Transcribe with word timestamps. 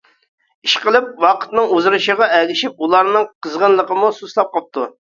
ئىشقىلىپ 0.67 1.11
ۋاقىتنىڭ 1.25 1.69
ئۇزىرىشىغا 1.77 2.31
ئەگىشىپ 2.39 2.83
ئۇلارنىڭ 2.89 3.31
قىزغىنلىقىمۇ 3.37 4.15
سۇسلاپ 4.23 4.55
قاپتۇ. 4.61 4.93